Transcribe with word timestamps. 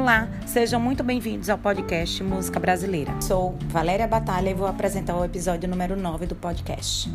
Olá, 0.00 0.26
sejam 0.46 0.80
muito 0.80 1.04
bem-vindos 1.04 1.50
ao 1.50 1.58
podcast 1.58 2.22
Música 2.22 2.58
Brasileira. 2.58 3.20
Sou 3.20 3.54
Valéria 3.66 4.08
Batalha 4.08 4.48
e 4.48 4.54
vou 4.54 4.66
apresentar 4.66 5.14
o 5.14 5.22
episódio 5.22 5.68
número 5.68 5.94
9 5.94 6.24
do 6.24 6.34
podcast. 6.34 7.12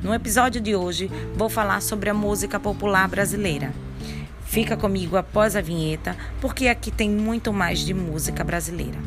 No 0.00 0.14
episódio 0.14 0.60
de 0.60 0.76
hoje, 0.76 1.10
vou 1.34 1.50
falar 1.50 1.82
sobre 1.82 2.08
a 2.08 2.14
música 2.14 2.60
popular 2.60 3.08
brasileira. 3.08 3.72
Fica 4.44 4.76
comigo 4.76 5.16
após 5.16 5.56
a 5.56 5.60
vinheta, 5.60 6.16
porque 6.40 6.68
aqui 6.68 6.92
tem 6.92 7.10
muito 7.10 7.52
mais 7.52 7.80
de 7.80 7.92
música 7.92 8.44
brasileira. 8.44 9.00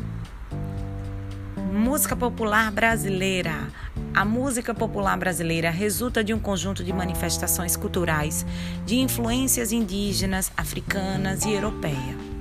Música 1.72 2.14
popular 2.14 2.70
brasileira. 2.70 3.66
A 4.12 4.26
música 4.26 4.74
popular 4.74 5.16
brasileira 5.16 5.70
resulta 5.70 6.22
de 6.22 6.34
um 6.34 6.38
conjunto 6.38 6.84
de 6.84 6.92
manifestações 6.92 7.76
culturais 7.76 8.44
de 8.84 8.96
influências 8.96 9.72
indígenas, 9.72 10.52
africanas 10.54 11.46
e 11.46 11.52
europeias. 11.54 12.33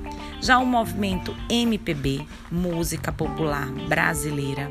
Já 0.43 0.57
o 0.57 0.65
movimento 0.65 1.33
MPB, 1.49 2.27
Música 2.51 3.13
Popular 3.13 3.65
Brasileira, 3.87 4.69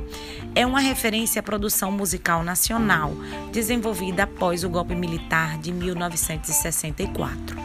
é 0.55 0.67
uma 0.67 0.81
referência 0.81 1.41
à 1.41 1.43
produção 1.43 1.91
musical 1.91 2.45
nacional 2.45 3.11
desenvolvida 3.51 4.25
após 4.25 4.65
o 4.65 4.69
golpe 4.69 4.95
militar 4.95 5.57
de 5.57 5.73
1964. 5.73 7.57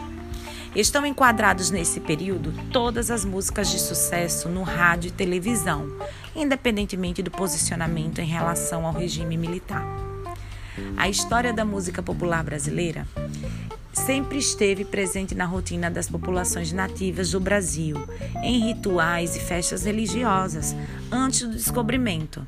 Estão 0.74 1.04
enquadrados 1.04 1.70
nesse 1.70 2.00
período 2.00 2.54
todas 2.72 3.10
as 3.10 3.26
músicas 3.26 3.70
de 3.70 3.78
sucesso 3.78 4.48
no 4.48 4.62
rádio 4.62 5.08
e 5.08 5.12
televisão, 5.12 5.94
independentemente 6.34 7.22
do 7.22 7.30
posicionamento 7.30 8.22
em 8.22 8.26
relação 8.26 8.86
ao 8.86 8.92
regime 8.94 9.36
militar. 9.36 9.84
A 10.96 11.10
história 11.10 11.52
da 11.52 11.62
música 11.62 12.02
popular 12.02 12.42
brasileira 12.42 13.06
sempre 14.08 14.38
esteve 14.38 14.86
presente 14.86 15.34
na 15.34 15.44
rotina 15.44 15.90
das 15.90 16.08
populações 16.08 16.72
nativas 16.72 17.32
do 17.32 17.38
Brasil, 17.38 17.94
em 18.42 18.58
rituais 18.58 19.36
e 19.36 19.38
festas 19.38 19.84
religiosas, 19.84 20.74
antes 21.12 21.42
do 21.42 21.50
descobrimento. 21.50 22.42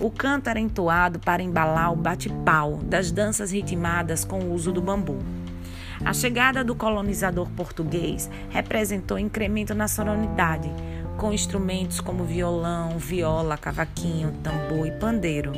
O 0.00 0.10
canto 0.10 0.50
era 0.50 0.58
entoado 0.58 1.20
para 1.20 1.40
embalar 1.40 1.92
o 1.92 1.96
bate-pau 1.96 2.78
das 2.78 3.12
danças 3.12 3.52
ritmadas 3.52 4.24
com 4.24 4.40
o 4.40 4.52
uso 4.52 4.72
do 4.72 4.82
bambu. 4.82 5.20
A 6.04 6.12
chegada 6.12 6.64
do 6.64 6.74
colonizador 6.74 7.48
português 7.50 8.28
representou 8.50 9.20
incremento 9.20 9.76
na 9.76 9.86
sonoridade, 9.86 10.68
com 11.16 11.32
instrumentos 11.32 12.00
como 12.00 12.24
violão, 12.24 12.98
viola, 12.98 13.56
cavaquinho, 13.56 14.32
tambor 14.42 14.84
e 14.88 14.90
pandeiro. 14.90 15.52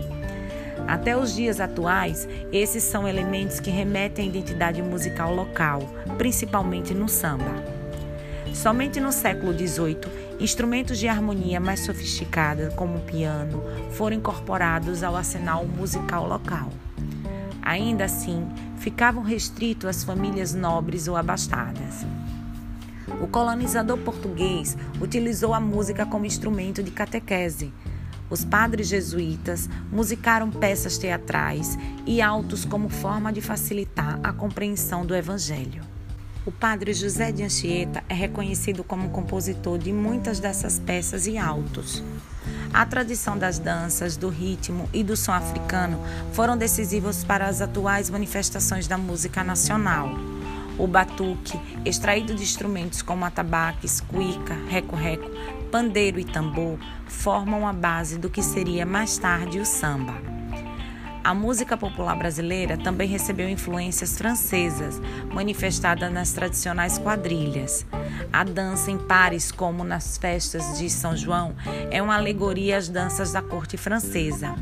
Até 0.87 1.17
os 1.17 1.35
dias 1.35 1.61
atuais, 1.61 2.29
esses 2.53 2.83
são 2.83 3.07
elementos 3.07 3.61
que 3.61 3.71
remetem 3.71 4.27
à 4.27 4.29
identidade 4.29 4.83
musical 4.83 5.35
local, 5.35 5.81
principalmente 6.19 6.93
no 6.95 7.09
samba. 7.09 7.81
Somente 8.53 9.01
no 9.01 9.13
século 9.13 9.53
XVIII, 9.53 10.01
instrumentos 10.41 10.99
de 10.99 11.07
harmonia 11.07 11.61
mais 11.61 11.81
sofisticada, 11.81 12.71
como 12.77 12.99
o 12.99 13.01
piano, 13.01 13.63
foram 13.93 14.17
incorporados 14.17 15.03
ao 15.03 15.17
arsenal 15.17 15.65
musical 15.65 16.27
local. 16.27 16.69
Ainda 17.63 18.05
assim, 18.05 18.49
ficavam 18.79 19.23
restritos 19.23 19.89
às 19.89 20.03
famílias 20.03 20.55
nobres 20.55 21.07
ou 21.07 21.17
abastadas. 21.17 22.05
O 23.21 23.27
colonizador 23.27 23.99
português 23.99 24.77
utilizou 25.01 25.53
a 25.53 25.61
música 25.61 26.07
como 26.07 26.27
instrumento 26.27 26.83
de 26.83 26.91
catequese, 26.91 27.73
os 28.31 28.45
padres 28.45 28.87
jesuítas 28.87 29.69
musicaram 29.91 30.51
peças 30.51 30.97
teatrais 30.97 31.77
e 32.07 32.23
autos 32.23 32.65
como 32.65 32.89
forma 32.89 33.33
de 33.33 33.41
facilitar 33.41 34.19
a 34.23 34.33
compreensão 34.33 35.05
do 35.05 35.15
Evangelho. 35.15 35.83
O 36.47 36.53
padre 36.53 36.95
José 36.95 37.31
de 37.33 37.43
Anchieta 37.43 38.03
é 38.09 38.15
reconhecido 38.15 38.83
como 38.83 39.11
compositor 39.11 39.79
de 39.79 39.93
muitas 39.93 40.41
dessas 40.41 40.79
peças 40.79 41.27
e 41.27 41.37
autos. 41.37 42.03
A 42.73 42.87
tradição 42.87 43.37
das 43.37 43.59
danças, 43.59 44.17
do 44.17 44.29
ritmo 44.29 44.89
e 44.93 45.03
do 45.03 45.17
som 45.17 45.33
africano 45.33 46.01
foram 46.33 46.57
decisivos 46.57 47.25
para 47.25 47.47
as 47.47 47.61
atuais 47.61 48.09
manifestações 48.09 48.87
da 48.87 48.97
música 48.97 49.45
nacional. 49.45 50.09
O 50.81 50.87
batuque, 50.87 51.61
extraído 51.85 52.35
de 52.35 52.43
instrumentos 52.43 53.03
como 53.03 53.27
atabaques, 53.27 54.01
cuíca, 54.01 54.57
reco-reco, 54.67 55.31
pandeiro 55.71 56.19
e 56.19 56.25
tambor, 56.25 56.79
formam 57.07 57.69
a 57.69 57.73
base 57.73 58.17
do 58.17 58.31
que 58.31 58.43
seria 58.43 58.87
mais 58.87 59.19
tarde 59.19 59.61
o 59.61 59.67
samba. 59.67 60.15
A 61.23 61.35
música 61.35 61.77
popular 61.77 62.17
brasileira 62.17 62.79
também 62.79 63.07
recebeu 63.07 63.47
influências 63.47 64.17
francesas, 64.17 64.99
manifestadas 65.31 66.11
nas 66.11 66.33
tradicionais 66.33 66.97
quadrilhas. 66.97 67.85
A 68.33 68.43
dança 68.43 68.91
em 68.91 68.97
pares, 68.97 69.53
como 69.53 69.85
nas 69.85 70.17
festas 70.17 70.79
de 70.79 70.89
São 70.89 71.15
João, 71.15 71.55
é 71.91 72.01
uma 72.01 72.17
alegoria 72.17 72.79
às 72.79 72.89
danças 72.89 73.33
da 73.33 73.43
corte 73.43 73.77
francesa. 73.77 74.55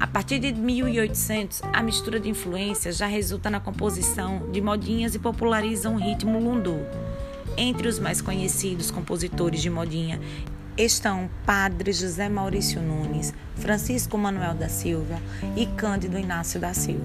A 0.00 0.06
partir 0.06 0.38
de 0.38 0.50
1800, 0.50 1.60
a 1.74 1.82
mistura 1.82 2.18
de 2.18 2.30
influências 2.30 2.96
já 2.96 3.06
resulta 3.06 3.50
na 3.50 3.60
composição 3.60 4.50
de 4.50 4.58
modinhas 4.58 5.14
e 5.14 5.18
populariza 5.18 5.90
o 5.90 5.96
ritmo 5.96 6.40
lundu. 6.40 6.78
Entre 7.54 7.86
os 7.86 7.98
mais 7.98 8.22
conhecidos 8.22 8.90
compositores 8.90 9.60
de 9.60 9.68
modinha 9.68 10.18
estão 10.74 11.28
Padre 11.44 11.92
José 11.92 12.30
Maurício 12.30 12.80
Nunes, 12.80 13.34
Francisco 13.56 14.16
Manuel 14.16 14.54
da 14.54 14.70
Silva 14.70 15.20
e 15.54 15.66
Cândido 15.66 16.18
Inácio 16.18 16.58
da 16.58 16.72
Silva. 16.72 17.04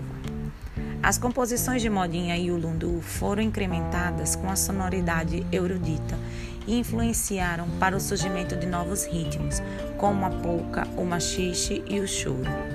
As 1.04 1.18
composições 1.18 1.82
de 1.82 1.90
modinha 1.90 2.38
e 2.38 2.50
o 2.50 2.58
lundu 2.58 3.02
foram 3.02 3.44
incrementadas 3.44 4.38
com 4.38 4.50
a 4.50 4.56
sonoridade 4.56 5.46
erudita 5.52 6.18
e 6.66 6.80
influenciaram 6.80 7.70
para 7.78 7.98
o 7.98 8.00
surgimento 8.00 8.56
de 8.56 8.66
novos 8.66 9.06
ritmos, 9.06 9.62
como 9.98 10.26
a 10.26 10.30
polca, 10.30 10.88
o 10.96 11.04
machixe 11.04 11.84
e 11.88 12.00
o 12.00 12.08
choro. 12.08 12.75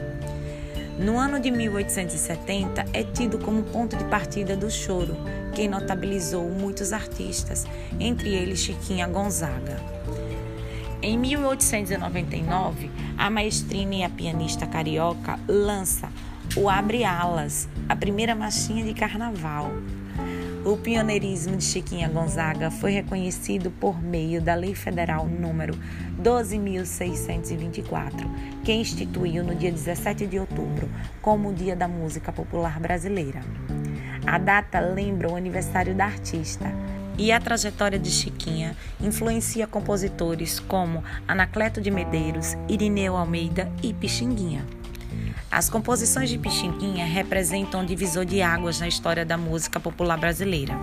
No 1.01 1.19
ano 1.19 1.41
de 1.41 1.51
1870 1.51 2.85
é 2.93 3.03
tido 3.03 3.39
como 3.39 3.63
ponto 3.63 3.97
de 3.97 4.05
partida 4.05 4.55
do 4.55 4.71
choro, 4.71 5.17
que 5.55 5.67
notabilizou 5.67 6.51
muitos 6.51 6.93
artistas, 6.93 7.67
entre 7.99 8.35
eles 8.35 8.59
Chiquinha 8.59 9.09
Gonzaga. 9.09 9.81
Em 11.01 11.17
1899, 11.17 12.91
a 13.17 13.31
maestrina 13.31 13.95
e 13.95 14.05
a 14.05 14.11
pianista 14.11 14.67
carioca 14.67 15.41
lança 15.49 16.11
o 16.55 16.69
Abre 16.69 17.03
Alas, 17.03 17.67
a 17.89 17.97
primeira 17.97 18.35
marchinha 18.35 18.85
de 18.85 18.93
carnaval. 18.93 19.73
O 20.65 20.77
pioneirismo 20.77 21.57
de 21.57 21.65
Chiquinha 21.65 22.09
Gonzaga 22.09 22.71
foi 22.71 22.93
reconhecido 22.93 23.71
por 23.71 24.03
meio 24.03 24.43
da 24.43 24.55
Lei 24.55 24.75
Federal 24.75 25.27
número 25.27 25.73
12.624, 26.23 28.29
que 28.63 28.73
instituiu 28.73 29.43
no 29.43 29.55
dia 29.55 29.73
17 29.73 30.27
de 30.27 30.39
outubro 30.39 30.87
como 31.23 31.49
o 31.49 31.55
Dia 31.55 31.75
da 31.75 31.89
Música 31.89 32.31
Popular 32.31 32.79
Brasileira. 32.79 33.41
A 34.27 34.37
data 34.37 34.79
lembra 34.81 35.31
o 35.31 35.37
aniversário 35.37 35.95
da 35.95 36.05
artista 36.05 36.71
e 37.17 37.33
a 37.33 37.41
trajetória 37.41 37.99
de 37.99 38.11
Chiquinha 38.11 38.77
influencia 39.01 39.67
compositores 39.67 40.61
como 40.61 41.03
Anacleto 41.27 41.81
de 41.81 41.91
Medeiros, 41.91 42.55
Irineu 42.69 43.17
Almeida 43.17 43.73
e 43.83 43.95
Pixinguinha. 43.95 44.80
As 45.51 45.69
composições 45.69 46.31
de 46.31 46.39
Pixinguinha 46.39 47.05
representam 47.05 47.81
um 47.81 47.85
divisor 47.85 48.25
de 48.25 48.41
águas 48.41 48.79
na 48.79 48.87
história 48.87 49.25
da 49.27 49.37
música 49.37 49.81
popular 49.81 50.17
brasileira. 50.17 50.79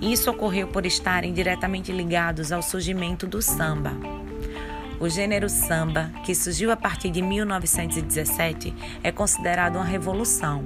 Isso 0.00 0.30
ocorreu 0.30 0.68
por 0.68 0.86
estarem 0.86 1.32
diretamente 1.32 1.90
ligados 1.90 2.52
ao 2.52 2.62
surgimento 2.62 3.26
do 3.26 3.42
samba. 3.42 3.92
O 5.00 5.08
gênero 5.08 5.48
samba, 5.48 6.12
que 6.24 6.36
surgiu 6.36 6.70
a 6.70 6.76
partir 6.76 7.10
de 7.10 7.20
1917, 7.20 8.72
é 9.02 9.10
considerado 9.10 9.74
uma 9.74 9.84
revolução. 9.84 10.62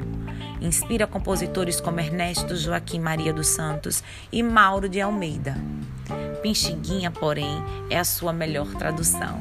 Inspira 0.60 1.06
compositores 1.06 1.80
como 1.80 1.98
Ernesto 1.98 2.54
Joaquim 2.54 3.00
Maria 3.00 3.32
dos 3.32 3.48
Santos 3.48 4.04
e 4.30 4.42
Mauro 4.42 4.86
de 4.86 5.00
Almeida. 5.00 5.56
Pinchiguinha, 6.42 7.10
porém, 7.10 7.62
é 7.88 7.98
a 7.98 8.04
sua 8.04 8.32
melhor 8.32 8.66
tradução. 8.74 9.38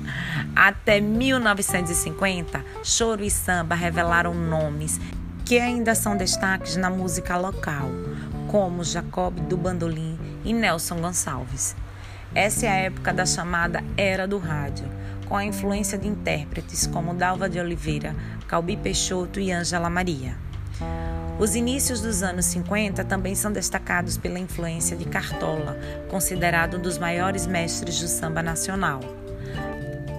Até 0.56 1.00
1950, 1.00 2.64
choro 2.82 3.22
e 3.22 3.30
samba 3.30 3.74
revelaram 3.74 4.34
nomes 4.34 5.00
que 5.44 5.58
ainda 5.58 5.94
são 5.94 6.16
destaques 6.16 6.76
na 6.76 6.88
música 6.88 7.36
local, 7.36 7.90
como 8.48 8.84
Jacob 8.84 9.34
do 9.40 9.56
Bandolim 9.56 10.18
e 10.44 10.52
Nelson 10.52 11.00
Gonçalves. 11.00 11.76
Essa 12.34 12.66
é 12.66 12.68
a 12.68 12.74
época 12.74 13.12
da 13.12 13.26
chamada 13.26 13.84
Era 13.96 14.26
do 14.26 14.38
Rádio, 14.38 14.86
com 15.28 15.36
a 15.36 15.44
influência 15.44 15.98
de 15.98 16.08
intérpretes 16.08 16.86
como 16.86 17.14
Dalva 17.14 17.48
de 17.48 17.60
Oliveira, 17.60 18.16
Calbi 18.48 18.76
Peixoto 18.76 19.38
e 19.40 19.52
Ângela 19.52 19.90
Maria. 19.90 20.36
Os 21.38 21.56
inícios 21.56 22.00
dos 22.00 22.22
anos 22.22 22.44
50 22.46 23.04
também 23.04 23.34
são 23.34 23.50
destacados 23.50 24.16
pela 24.16 24.38
influência 24.38 24.96
de 24.96 25.04
Cartola, 25.04 25.76
considerado 26.08 26.76
um 26.76 26.80
dos 26.80 26.98
maiores 26.98 27.46
mestres 27.46 28.00
do 28.00 28.06
samba 28.06 28.42
nacional. 28.42 29.00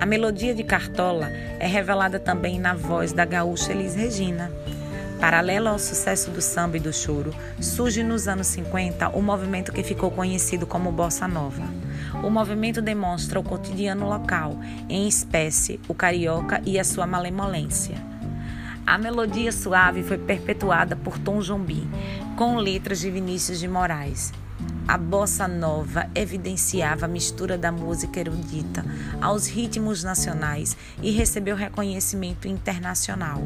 A 0.01 0.05
melodia 0.05 0.53
de 0.53 0.63
Cartola 0.63 1.29
é 1.59 1.67
revelada 1.67 2.19
também 2.19 2.59
na 2.59 2.73
voz 2.73 3.13
da 3.13 3.23
gaúcha 3.23 3.71
Elis 3.71 3.95
Regina. 3.95 4.51
Paralelo 5.17 5.69
ao 5.69 5.79
sucesso 5.79 6.29
do 6.31 6.41
samba 6.41 6.75
e 6.75 6.79
do 6.81 6.91
choro, 6.91 7.33
surge 7.61 8.03
nos 8.03 8.27
anos 8.27 8.47
50 8.47 9.09
o 9.09 9.21
movimento 9.21 9.71
que 9.71 9.81
ficou 9.81 10.11
conhecido 10.11 10.67
como 10.67 10.91
Bossa 10.91 11.25
Nova. 11.25 11.63
O 12.21 12.29
movimento 12.29 12.81
demonstra 12.81 13.39
o 13.39 13.43
cotidiano 13.43 14.09
local, 14.09 14.59
em 14.89 15.07
espécie, 15.07 15.79
o 15.87 15.93
carioca 15.93 16.61
e 16.65 16.77
a 16.77 16.83
sua 16.83 17.07
malemolência. 17.07 18.12
A 18.85 18.97
melodia 18.97 19.51
suave 19.51 20.03
foi 20.03 20.17
perpetuada 20.17 20.95
por 20.95 21.17
Tom 21.17 21.39
Jobim, 21.39 21.89
com 22.37 22.57
letras 22.57 22.99
de 22.99 23.09
Vinícius 23.09 23.59
de 23.59 23.67
Moraes. 23.67 24.33
A 24.85 24.97
bossa 24.97 25.47
nova 25.47 26.09
evidenciava 26.13 27.05
a 27.05 27.07
mistura 27.07 27.57
da 27.57 27.71
música 27.71 28.19
erudita 28.19 28.83
aos 29.21 29.47
ritmos 29.47 30.03
nacionais 30.03 30.75
e 31.01 31.11
recebeu 31.11 31.55
reconhecimento 31.55 32.45
internacional. 32.45 33.41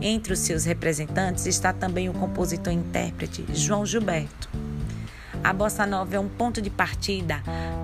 Entre 0.00 0.32
os 0.32 0.38
seus 0.38 0.64
representantes 0.64 1.46
está 1.46 1.72
também 1.72 2.08
o 2.08 2.14
compositor 2.14 2.72
e 2.72 2.76
intérprete 2.76 3.44
João 3.52 3.84
Gilberto. 3.84 4.48
A 5.42 5.52
bossa 5.52 5.84
nova 5.84 6.14
é 6.14 6.20
um 6.20 6.28
ponto 6.28 6.62
de 6.62 6.70
partida 6.70 7.42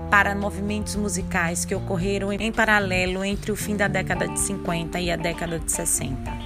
para 0.09 0.37
movimentos 0.37 0.95
musicais 0.95 1.65
que 1.65 1.75
ocorreram 1.75 2.33
em 2.33 2.53
paralelo 2.53 3.25
entre 3.25 3.51
o 3.51 3.57
fim 3.57 3.77
da 3.77 3.89
década 3.89 4.29
de 4.29 4.39
50 4.39 5.01
e 5.01 5.11
a 5.11 5.17
década 5.17 5.59
de 5.59 5.73
60. 5.73 6.46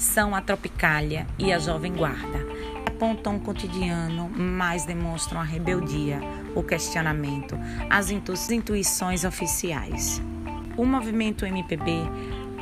São 0.00 0.34
a 0.34 0.40
Tropicália 0.40 1.26
e 1.38 1.52
a 1.52 1.58
Jovem 1.58 1.92
Guarda 1.92 2.38
apontam 2.86 3.36
o 3.36 3.40
cotidiano, 3.40 4.30
mas 4.34 4.86
demonstram 4.86 5.38
a 5.38 5.44
rebeldia, 5.44 6.18
o 6.54 6.62
questionamento, 6.62 7.54
as 7.90 8.10
intuições 8.10 9.24
oficiais. 9.24 10.22
O 10.74 10.86
movimento 10.86 11.44
MPB, 11.44 11.92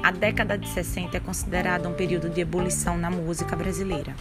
a 0.02 0.11
década 0.11 0.58
de 0.58 0.69
60 0.69 1.17
é 1.17 1.20
considerada 1.20 1.88
um 1.88 1.94
período 1.94 2.29
de 2.29 2.40
ebulição 2.40 2.99
na 2.99 3.08
música 3.08 3.55
brasileira. 3.55 4.17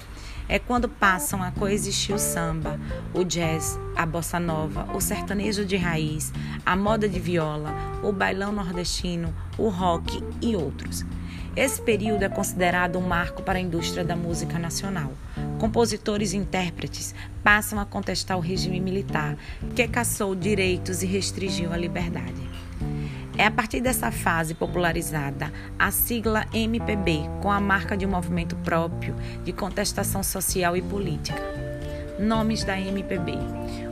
É 0.47 0.59
quando 0.59 0.87
passam 0.87 1.41
a 1.41 1.51
coexistir 1.51 2.13
o 2.13 2.19
samba, 2.19 2.79
o 3.15 3.23
jazz, 3.23 3.79
a 3.95 4.05
bossa 4.05 4.39
nova, 4.39 4.87
o 4.93 5.01
sertanejo 5.01 5.65
de 5.65 5.75
raiz, 5.75 6.31
a 6.63 6.75
moda 6.75 7.09
de 7.09 7.19
viola, 7.19 7.73
o 8.03 8.11
bailão 8.11 8.51
nordestino, 8.51 9.33
o 9.57 9.69
rock 9.69 10.23
e 10.39 10.55
outros. 10.55 11.03
Esse 11.57 11.81
período 11.81 12.21
é 12.21 12.30
considerado 12.30 13.00
um 13.00 13.01
marco 13.01 13.42
para 13.42 13.57
a 13.57 13.62
indústria 13.62 14.06
da 14.06 14.15
música 14.15 14.59
nacional. 14.59 15.12
Compositores 15.57 16.31
e 16.31 16.38
intérpretes 16.38 17.15
passam 17.44 17.80
a 17.80 17.86
contestar 17.86 18.38
o 18.38 18.42
regime 18.42 18.80
militar, 18.80 19.36
que 19.75 19.88
caçou 19.88 20.36
direitos 20.36 21.01
e 21.01 21.07
restringiu 21.07 21.74
a 21.74 21.77
liberdade. 21.77 22.48
É 23.36 23.44
a 23.44 23.50
partir 23.50 23.81
dessa 23.81 24.12
fase 24.12 24.54
popularizada 24.54 25.51
a 25.80 25.89
sigla 25.89 26.45
MPB, 26.54 27.21
com 27.42 27.50
a 27.50 27.59
marca 27.59 27.98
de 27.98 28.06
um 28.06 28.09
movimento 28.09 28.56
próprio 28.57 29.15
de 29.44 29.51
contestação 29.51 30.21
social 30.21 30.77
e 30.77 30.81
política. 30.83 31.66
Nomes 32.19 32.63
da 32.63 32.79
MPB: 32.79 33.33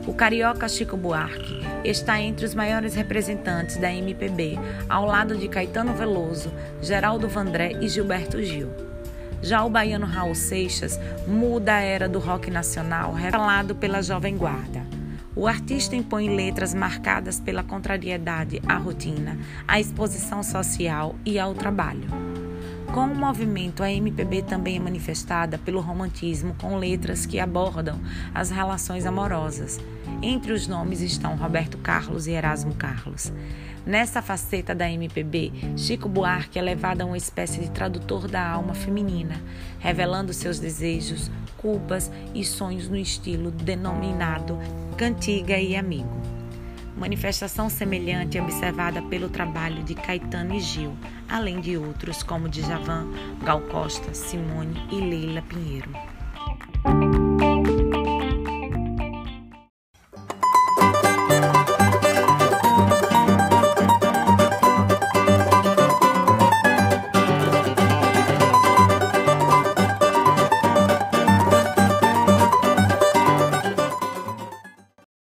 O 0.06 0.12
carioca 0.12 0.68
Chico 0.68 0.96
Buarque 0.96 1.60
está 1.84 2.20
entre 2.20 2.44
os 2.44 2.54
maiores 2.54 2.94
representantes 2.94 3.76
da 3.76 3.92
MPB, 3.92 4.58
ao 4.88 5.06
lado 5.06 5.36
de 5.36 5.48
Caetano 5.48 5.94
Veloso, 5.94 6.52
Geraldo 6.82 7.28
Vandré 7.28 7.72
e 7.80 7.88
Gilberto 7.88 8.42
Gil. 8.42 8.68
Já 9.40 9.64
o 9.64 9.70
baiano 9.70 10.06
Raul 10.06 10.34
Seixas 10.34 10.98
muda 11.26 11.76
a 11.76 11.80
era 11.80 12.08
do 12.08 12.18
rock 12.18 12.50
nacional, 12.50 13.12
revelado 13.12 13.76
pela 13.76 14.02
Jovem 14.02 14.36
Guarda. 14.36 14.84
O 15.36 15.46
artista 15.46 15.94
impõe 15.94 16.34
letras 16.34 16.74
marcadas 16.74 17.38
pela 17.38 17.62
contrariedade 17.62 18.60
à 18.66 18.76
rotina, 18.76 19.38
à 19.68 19.78
exposição 19.78 20.42
social 20.42 21.14
e 21.24 21.38
ao 21.38 21.54
trabalho. 21.54 22.35
Com 22.92 23.06
o 23.06 23.14
movimento, 23.14 23.82
a 23.82 23.90
MPB 23.90 24.42
também 24.42 24.76
é 24.76 24.80
manifestada 24.80 25.58
pelo 25.58 25.80
romantismo, 25.80 26.54
com 26.60 26.76
letras 26.76 27.26
que 27.26 27.38
abordam 27.38 28.00
as 28.34 28.50
relações 28.50 29.04
amorosas. 29.04 29.78
Entre 30.22 30.52
os 30.52 30.66
nomes 30.66 31.00
estão 31.00 31.36
Roberto 31.36 31.76
Carlos 31.78 32.26
e 32.26 32.32
Erasmo 32.32 32.74
Carlos. 32.74 33.32
Nessa 33.84 34.22
faceta 34.22 34.74
da 34.74 34.90
MPB, 34.90 35.52
Chico 35.76 36.08
Buarque 36.08 36.58
é 36.58 36.62
levado 36.62 37.02
a 37.02 37.04
uma 37.04 37.16
espécie 37.16 37.60
de 37.60 37.70
tradutor 37.70 38.26
da 38.26 38.44
alma 38.48 38.74
feminina, 38.74 39.40
revelando 39.78 40.32
seus 40.32 40.58
desejos, 40.58 41.30
culpas 41.56 42.10
e 42.34 42.44
sonhos 42.44 42.88
no 42.88 42.96
estilo 42.96 43.50
denominado 43.50 44.58
cantiga 44.96 45.58
e 45.58 45.76
amigo. 45.76 46.08
Manifestação 46.96 47.68
semelhante 47.68 48.38
é 48.38 48.42
observada 48.42 49.02
pelo 49.02 49.28
trabalho 49.28 49.82
de 49.82 49.94
Caetano 49.94 50.54
e 50.54 50.60
Gil, 50.60 50.96
além 51.28 51.60
de 51.60 51.76
outros 51.76 52.22
como 52.22 52.48
Djavan, 52.48 53.06
Gal 53.42 53.60
Costa, 53.62 54.14
Simone 54.14 54.80
e 54.90 54.96
Leila 54.96 55.42
Pinheiro. 55.42 56.15